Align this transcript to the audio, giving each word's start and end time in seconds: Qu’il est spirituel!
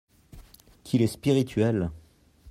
Qu’il 0.83 1.03
est 1.03 1.07
spirituel! 1.07 1.91